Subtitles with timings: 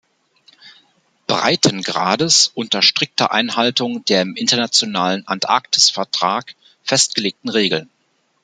[1.27, 7.87] Breitengrades unter strikter Einhaltung der im internationalen Antarktisvertrag festgelegten Regeln.